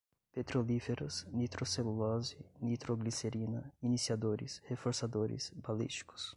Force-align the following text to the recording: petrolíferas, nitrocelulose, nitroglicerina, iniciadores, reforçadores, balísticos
petrolíferas, 0.33 1.27
nitrocelulose, 1.31 2.35
nitroglicerina, 2.59 3.71
iniciadores, 3.83 4.59
reforçadores, 4.67 5.51
balísticos 5.55 6.29